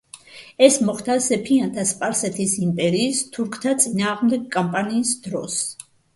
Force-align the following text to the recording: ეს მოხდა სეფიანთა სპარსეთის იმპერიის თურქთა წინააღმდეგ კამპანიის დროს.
ეს 0.67 0.77
მოხდა 0.85 1.17
სეფიანთა 1.25 1.83
სპარსეთის 1.89 2.57
იმპერიის 2.69 3.21
თურქთა 3.37 3.75
წინააღმდეგ 3.85 4.51
კამპანიის 4.59 5.15
დროს. 5.29 5.63